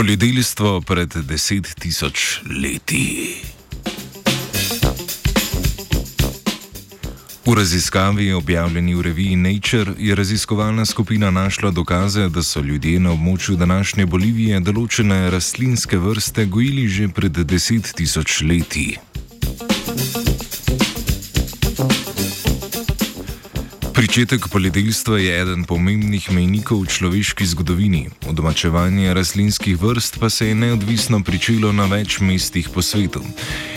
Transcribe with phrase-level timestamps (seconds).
[0.00, 3.36] Poljedelstvo pred deset tisoč leti.
[7.46, 13.12] V raziskavi, objavljeni v reviji Nature, je raziskovalna skupina našla dokaze, da so ljudje na
[13.12, 18.96] območju današnje Bolivije določene rastlinske vrste gojili že pred deset tisoč leti.
[24.00, 28.08] Pričetek poljedelstva je eden pomembnih mejnikov v človeški zgodovini.
[28.32, 33.20] Odomačevanje rastlinskih vrst pa se je neodvisno pričelo na več mestih po svetu.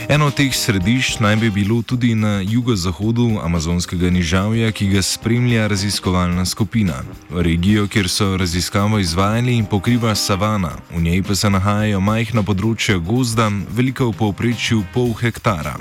[0.08, 5.68] Eno od teh središč naj bi bilo tudi na jugozahodu amazonskega nižavja, ki ga spremlja
[5.68, 7.04] raziskovalna skupina.
[7.32, 13.50] Regijo, kjer so raziskavo izvajali, pokriva savana, v njej pa se nahajajo majhna področja gozda,
[13.76, 15.76] velika v povprečju pol hektara.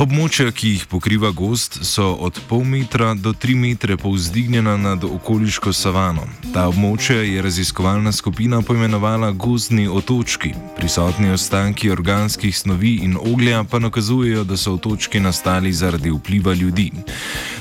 [0.00, 5.72] Območja, ki jih pokriva gost, so od pol metra do tri metre povzdignjena nad okoliško
[5.72, 6.26] savano.
[6.54, 13.78] Ta območja je raziskovalna skupina poimenovala gozdni otočki, prisotni ostanki organskih snovi in oglja pa
[13.78, 16.90] nakazujejo, da so otočki nastali zaradi vpliva ljudi.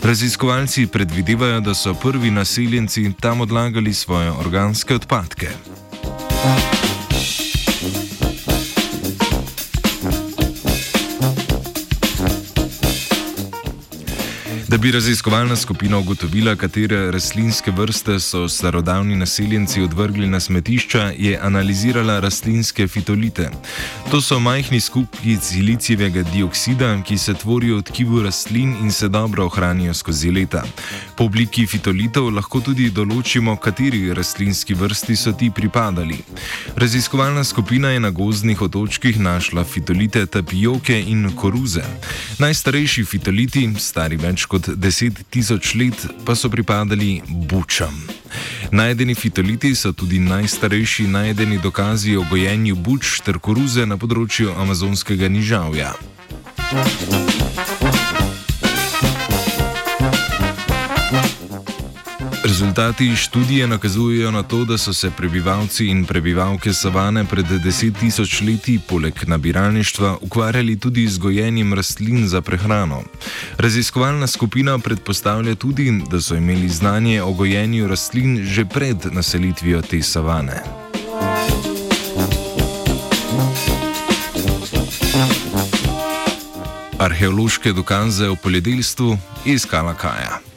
[0.03, 5.49] Raziskovalci predvidevajo, da so prvi naseljenci tam odlagali svoje organske odpadke.
[6.43, 6.80] Thank you.
[14.71, 21.39] Da bi raziskovalna skupina ugotovila, katere rastlinske vrste so starodavni naseljenci odvrgli na smetišča, je
[21.41, 23.49] analizirala rastlinske fitolite.
[24.11, 29.45] To so majhni skupki silicijevega dioksida, ki se tvorijo v tkivu rastlin in se dobro
[29.45, 30.63] ohranijo skozi leta.
[31.17, 36.17] Po obliki fitolitov lahko tudi določimo, kateri rastlinski vrsti so ti pripadali.
[36.75, 41.83] Raziskovalna skupina je na gozdnih otočkih našla fitolite tapioke in koruze.
[42.39, 48.07] Najstarejši fitoliti, stari več kot kot deset tisoč let pa so pripadali bučam.
[48.71, 55.27] Najdeni fitoliti so tudi najstarejši najdeni dokazi o gojenju buč ter koruze na področju amazonskega
[55.27, 55.93] nižavja.
[62.43, 68.41] Rezultati študije nakazujejo na to, da so se prebivalci in prebivalke savane pred deset tisoč
[68.41, 73.03] leti poleg nabiralništva ukvarjali tudi z gojenjem rastlin za prehrano.
[73.57, 80.01] Raziskovalna skupina predpostavlja tudi, da so imeli znanje o gojenju rastlin že pred naselitvijo te
[80.01, 80.63] savane.
[86.99, 90.50] Arheološke dokaze o poljedelstvu je iskala Kaja.